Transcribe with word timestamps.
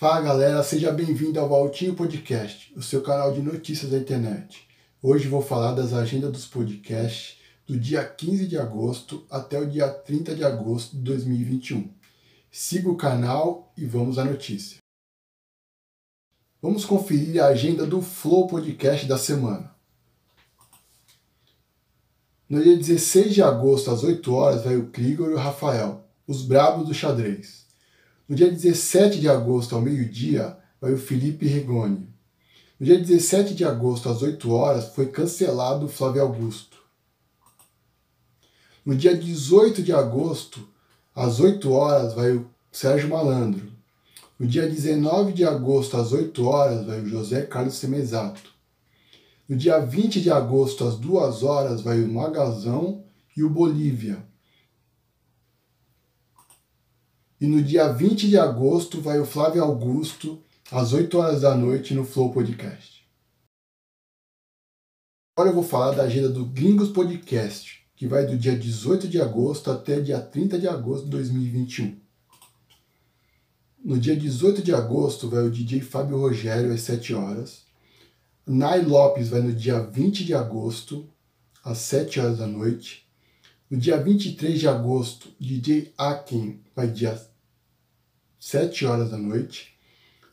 Fala 0.00 0.22
galera, 0.22 0.62
seja 0.62 0.90
bem-vindo 0.90 1.38
ao 1.38 1.46
Valtinho 1.46 1.94
Podcast, 1.94 2.72
o 2.74 2.80
seu 2.80 3.02
canal 3.02 3.34
de 3.34 3.42
notícias 3.42 3.90
da 3.90 3.98
internet. 3.98 4.66
Hoje 5.02 5.28
vou 5.28 5.42
falar 5.42 5.72
das 5.72 5.92
agendas 5.92 6.32
dos 6.32 6.46
podcasts 6.46 7.36
do 7.66 7.78
dia 7.78 8.02
15 8.02 8.46
de 8.46 8.56
agosto 8.56 9.26
até 9.30 9.60
o 9.60 9.68
dia 9.68 9.90
30 9.90 10.34
de 10.34 10.42
agosto 10.42 10.96
de 10.96 11.02
2021. 11.02 11.92
Siga 12.50 12.88
o 12.88 12.96
canal 12.96 13.74
e 13.76 13.84
vamos 13.84 14.18
à 14.18 14.24
notícia. 14.24 14.78
Vamos 16.62 16.86
conferir 16.86 17.38
a 17.44 17.48
agenda 17.48 17.84
do 17.84 18.00
Flow 18.00 18.46
Podcast 18.46 19.04
da 19.04 19.18
semana. 19.18 19.76
No 22.48 22.62
dia 22.62 22.74
16 22.74 23.34
de 23.34 23.42
agosto, 23.42 23.90
às 23.90 24.02
8 24.02 24.32
horas, 24.32 24.64
vai 24.64 24.78
o 24.78 24.88
Krigor 24.88 25.28
e 25.28 25.34
o 25.34 25.38
Rafael, 25.38 26.08
os 26.26 26.40
brabos 26.40 26.88
do 26.88 26.94
xadrez. 26.94 27.68
No 28.30 28.36
dia 28.36 28.48
17 28.48 29.18
de 29.18 29.28
agosto, 29.28 29.74
ao 29.74 29.80
meio-dia, 29.80 30.56
vai 30.80 30.92
o 30.92 30.96
Felipe 30.96 31.48
Rigoni. 31.48 32.08
No 32.78 32.86
dia 32.86 32.96
17 32.96 33.54
de 33.54 33.64
agosto, 33.64 34.08
às 34.08 34.22
8 34.22 34.52
horas, 34.52 34.94
foi 34.94 35.06
cancelado 35.06 35.86
o 35.86 35.88
Flávio 35.88 36.22
Augusto. 36.22 36.76
No 38.86 38.94
dia 38.94 39.16
18 39.16 39.82
de 39.82 39.92
agosto, 39.92 40.64
às 41.12 41.40
8 41.40 41.72
horas, 41.72 42.14
vai 42.14 42.36
o 42.36 42.48
Sérgio 42.70 43.08
Malandro. 43.08 43.68
No 44.38 44.46
dia 44.46 44.68
19 44.68 45.32
de 45.32 45.44
agosto, 45.44 45.96
às 45.96 46.12
8 46.12 46.46
horas, 46.46 46.86
vai 46.86 47.00
o 47.00 47.08
José 47.08 47.42
Carlos 47.42 47.74
Semezato. 47.74 48.42
No 49.48 49.56
dia 49.56 49.80
20 49.80 50.20
de 50.20 50.30
agosto, 50.30 50.84
às 50.84 50.94
2 50.94 51.42
horas, 51.42 51.80
vai 51.80 52.00
o 52.00 52.06
Magazão 52.06 53.02
e 53.36 53.42
o 53.42 53.50
Bolívia. 53.50 54.29
E 57.40 57.46
no 57.46 57.62
dia 57.62 57.90
20 57.90 58.28
de 58.28 58.36
agosto, 58.36 59.00
vai 59.00 59.18
o 59.18 59.24
Flávio 59.24 59.64
Augusto, 59.64 60.42
às 60.70 60.92
8 60.92 61.16
horas 61.16 61.40
da 61.40 61.54
noite, 61.54 61.94
no 61.94 62.04
Flow 62.04 62.30
Podcast. 62.30 63.02
Agora 65.34 65.48
eu 65.48 65.54
vou 65.54 65.64
falar 65.64 65.92
da 65.92 66.02
agenda 66.02 66.28
do 66.28 66.44
Gringos 66.44 66.90
Podcast, 66.90 67.82
que 67.96 68.06
vai 68.06 68.26
do 68.26 68.36
dia 68.36 68.54
18 68.54 69.08
de 69.08 69.18
agosto 69.18 69.70
até 69.70 70.00
dia 70.00 70.20
30 70.20 70.58
de 70.58 70.68
agosto 70.68 71.04
de 71.04 71.12
2021. 71.12 71.98
No 73.82 73.98
dia 73.98 74.14
18 74.14 74.60
de 74.60 74.74
agosto 74.74 75.26
vai 75.30 75.42
o 75.42 75.50
DJ 75.50 75.80
Fábio 75.80 76.18
Rogério 76.18 76.74
às 76.74 76.82
7 76.82 77.14
horas. 77.14 77.62
Nai 78.46 78.82
Lopes 78.82 79.30
vai 79.30 79.40
no 79.40 79.54
dia 79.54 79.80
20 79.80 80.26
de 80.26 80.34
agosto, 80.34 81.08
às 81.64 81.78
7 81.78 82.20
horas 82.20 82.36
da 82.36 82.46
noite. 82.46 83.08
No 83.70 83.78
dia 83.78 83.96
23 83.96 84.60
de 84.60 84.68
agosto, 84.68 85.28
DJ 85.40 85.94
Aken 85.96 86.60
vai 86.76 86.88
dia 86.88 87.29
7 88.40 88.86
horas 88.86 89.10
da 89.10 89.18
noite. 89.18 89.74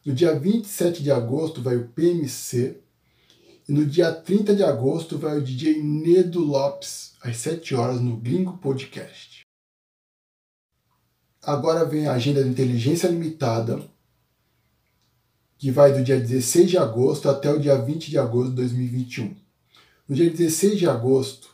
No 0.06 0.14
dia 0.14 0.34
27 0.40 1.04
de 1.04 1.12
agosto 1.12 1.62
vai 1.62 1.76
o 1.76 1.90
PMC. 1.90 2.78
E 3.68 3.74
no 3.74 3.86
dia 3.86 4.14
30 4.14 4.56
de 4.56 4.64
agosto 4.64 5.18
vai 5.18 5.38
o 5.38 5.44
DJ 5.44 5.84
Nedo 5.84 6.40
Lopes, 6.40 7.16
às 7.22 7.36
7 7.36 7.76
horas, 7.76 8.00
no 8.00 8.16
Gringo 8.16 8.58
Podcast. 8.60 9.42
Agora 11.44 11.84
vem 11.84 12.08
a 12.08 12.14
agenda 12.14 12.42
de 12.42 12.50
inteligência 12.50 13.10
limitada, 13.10 13.84
que 15.58 15.70
vai 15.70 15.92
do 15.92 16.02
dia 16.02 16.18
16 16.18 16.70
de 16.70 16.78
agosto 16.78 17.30
até 17.30 17.52
o 17.52 17.60
dia 17.60 17.76
20 17.76 18.10
de 18.10 18.18
agosto 18.18 18.52
de 18.52 18.56
2021. 18.56 19.36
No 20.08 20.16
dia 20.16 20.30
16 20.30 20.80
de 20.80 20.88
agosto 20.88 21.50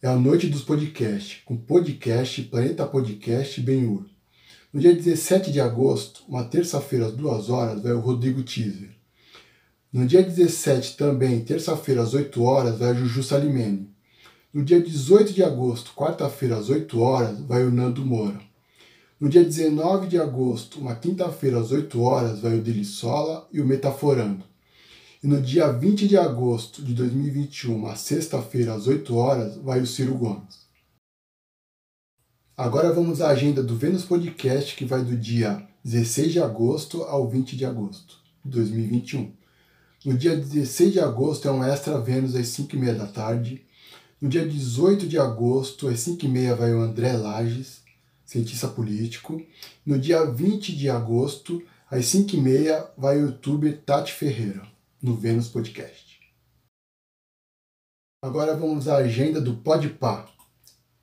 é 0.00 0.06
a 0.06 0.14
noite 0.14 0.46
dos 0.46 0.62
podcasts, 0.62 1.42
com 1.44 1.56
podcast 1.56 2.42
Planeta 2.42 2.86
Podcast 2.86 3.60
Benhur. 3.60 4.15
No 4.76 4.82
dia 4.82 4.94
17 4.94 5.50
de 5.50 5.58
agosto, 5.58 6.22
uma 6.28 6.44
terça-feira 6.44 7.06
às 7.06 7.14
2 7.14 7.48
horas, 7.48 7.80
vai 7.80 7.92
o 7.92 7.98
Rodrigo 7.98 8.42
Teaser. 8.42 8.90
No 9.90 10.06
dia 10.06 10.22
17 10.22 10.98
também, 10.98 11.40
terça-feira 11.40 12.02
às 12.02 12.12
8 12.12 12.42
horas, 12.42 12.78
vai 12.78 12.90
a 12.90 12.92
Juju 12.92 13.22
Salimene. 13.22 13.88
No 14.52 14.62
dia 14.62 14.78
18 14.78 15.32
de 15.32 15.42
agosto, 15.42 15.94
quarta-feira 15.94 16.58
às 16.58 16.68
8 16.68 17.00
horas, 17.00 17.40
vai 17.40 17.64
o 17.64 17.70
Nando 17.70 18.04
Moura. 18.04 18.38
No 19.18 19.30
dia 19.30 19.42
19 19.42 20.08
de 20.08 20.18
agosto, 20.18 20.78
uma 20.78 20.94
quinta-feira 20.94 21.58
às 21.58 21.72
8 21.72 21.98
horas, 22.02 22.40
vai 22.40 22.58
o 22.58 22.62
Delissola 22.62 23.48
e 23.50 23.62
o 23.62 23.66
Metaforando. 23.66 24.44
E 25.24 25.26
no 25.26 25.40
dia 25.40 25.72
20 25.72 26.06
de 26.06 26.18
agosto 26.18 26.82
de 26.82 26.92
2021, 26.92 27.74
uma 27.74 27.96
sexta-feira 27.96 28.74
às 28.74 28.86
8 28.86 29.16
horas, 29.16 29.56
vai 29.56 29.80
o 29.80 29.86
Ciro 29.86 30.12
Gomes. 30.16 30.65
Agora 32.58 32.90
vamos 32.90 33.20
à 33.20 33.28
agenda 33.28 33.62
do 33.62 33.76
Vênus 33.76 34.06
Podcast, 34.06 34.74
que 34.76 34.86
vai 34.86 35.04
do 35.04 35.14
dia 35.14 35.68
16 35.84 36.32
de 36.32 36.40
agosto 36.40 37.02
ao 37.02 37.28
20 37.28 37.54
de 37.54 37.66
agosto 37.66 38.16
de 38.42 38.50
2021. 38.52 39.30
No 40.06 40.16
dia 40.16 40.34
16 40.34 40.94
de 40.94 41.00
agosto 41.00 41.46
é 41.46 41.52
um 41.52 41.62
Extra 41.62 42.00
Vênus 42.00 42.34
às 42.34 42.46
5h30 42.46 42.94
da 42.94 43.06
tarde. 43.06 43.62
No 44.18 44.26
dia 44.26 44.48
18 44.48 45.06
de 45.06 45.18
agosto, 45.18 45.86
às 45.86 45.98
5h30, 46.00 46.54
vai 46.54 46.74
o 46.74 46.80
André 46.80 47.12
Lages 47.12 47.82
cientista 48.24 48.68
político. 48.68 49.38
No 49.84 49.98
dia 49.98 50.24
20 50.24 50.74
de 50.74 50.88
agosto, 50.88 51.62
às 51.90 52.06
5h30, 52.06 52.88
vai 52.96 53.18
o 53.18 53.26
youtuber 53.26 53.82
Tati 53.84 54.14
Ferreira, 54.14 54.66
no 55.02 55.14
Vênus 55.14 55.48
Podcast. 55.48 56.20
Agora 58.24 58.56
vamos 58.56 58.88
à 58.88 58.96
agenda 58.96 59.42
do 59.42 59.56
Podpah, 59.56 60.26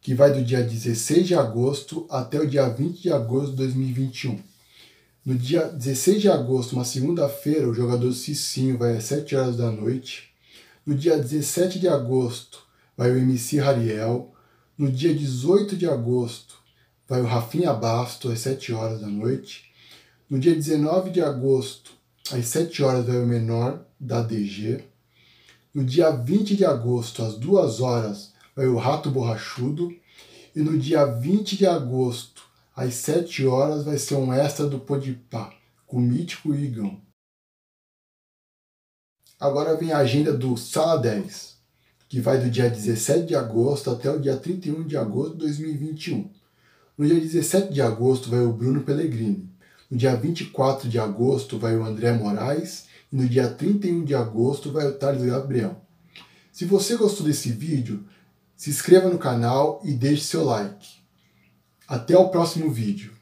que 0.03 0.13
vai 0.13 0.33
do 0.33 0.43
dia 0.43 0.61
16 0.61 1.25
de 1.27 1.33
agosto 1.33 2.05
até 2.09 2.37
o 2.37 2.45
dia 2.45 2.67
20 2.67 3.01
de 3.01 3.09
agosto 3.09 3.51
de 3.51 3.55
2021. 3.55 4.37
No 5.25 5.33
dia 5.33 5.63
16 5.69 6.21
de 6.21 6.29
agosto, 6.29 6.73
uma 6.73 6.83
segunda-feira, 6.83 7.69
o 7.69 7.73
jogador 7.73 8.11
Cicinho 8.11 8.77
vai 8.77 8.97
às 8.97 9.05
7 9.05 9.33
horas 9.33 9.55
da 9.55 9.71
noite. 9.71 10.33
No 10.85 10.93
dia 10.93 11.17
17 11.17 11.79
de 11.79 11.87
agosto, 11.87 12.63
vai 12.97 13.11
o 13.11 13.17
MC 13.17 13.61
Rariel. 13.61 14.33
No 14.77 14.91
dia 14.91 15.15
18 15.15 15.77
de 15.77 15.87
agosto, 15.87 16.55
vai 17.07 17.21
o 17.21 17.25
Rafinha 17.25 17.71
Basto 17.71 18.29
às 18.29 18.39
7 18.39 18.73
horas 18.73 18.99
da 18.99 19.07
noite. 19.07 19.71
No 20.29 20.37
dia 20.37 20.53
19 20.53 21.11
de 21.11 21.21
agosto, 21.21 21.91
às 22.29 22.45
7 22.47 22.83
horas, 22.83 23.05
vai 23.05 23.21
o 23.21 23.25
Menor 23.25 23.85
da 23.97 24.21
DG. 24.21 24.83
No 25.73 25.85
dia 25.85 26.11
20 26.11 26.57
de 26.57 26.65
agosto, 26.65 27.23
às 27.23 27.35
2 27.35 27.79
horas, 27.79 28.32
vai 28.55 28.67
o 28.67 28.77
Rato 28.77 29.09
Borrachudo. 29.09 29.93
E 30.55 30.59
no 30.59 30.77
dia 30.77 31.05
20 31.05 31.57
de 31.57 31.65
agosto, 31.65 32.43
às 32.75 32.93
7 32.95 33.45
horas, 33.45 33.83
vai 33.83 33.97
ser 33.97 34.15
um 34.15 34.33
extra 34.33 34.67
do 34.67 34.79
Podipá, 34.79 35.53
com 35.87 35.97
o 35.97 36.01
mítico 36.01 36.53
Igão. 36.53 37.01
Agora 39.39 39.75
vem 39.75 39.91
a 39.91 39.97
agenda 39.97 40.31
do 40.31 40.55
Sala 40.55 41.01
10, 41.01 41.57
que 42.07 42.21
vai 42.21 42.39
do 42.39 42.49
dia 42.49 42.69
17 42.69 43.25
de 43.25 43.35
agosto 43.35 43.89
até 43.89 44.09
o 44.09 44.19
dia 44.19 44.37
31 44.37 44.83
de 44.83 44.95
agosto 44.95 45.33
de 45.33 45.39
2021. 45.39 46.31
No 46.97 47.07
dia 47.07 47.19
17 47.19 47.73
de 47.73 47.81
agosto 47.81 48.29
vai 48.29 48.41
o 48.41 48.53
Bruno 48.53 48.83
Pellegrini. 48.83 49.51
No 49.89 49.97
dia 49.97 50.15
24 50.15 50.87
de 50.87 50.99
agosto 50.99 51.57
vai 51.57 51.75
o 51.75 51.83
André 51.83 52.13
Moraes. 52.13 52.85
E 53.11 53.15
no 53.15 53.27
dia 53.27 53.49
31 53.49 54.03
de 54.03 54.13
agosto 54.13 54.71
vai 54.71 54.87
o 54.87 54.93
Thales 54.93 55.23
Gabriel. 55.23 55.81
Se 56.51 56.65
você 56.65 56.95
gostou 56.95 57.25
desse 57.25 57.51
vídeo, 57.51 58.05
se 58.63 58.69
inscreva 58.69 59.09
no 59.09 59.17
canal 59.17 59.81
e 59.83 59.91
deixe 59.91 60.23
seu 60.23 60.45
like. 60.45 60.87
Até 61.85 62.17
o 62.17 62.29
próximo 62.29 62.71
vídeo. 62.71 63.13